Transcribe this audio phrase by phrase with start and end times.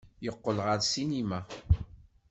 [0.25, 1.39] Yeqqel ɣer ssinima.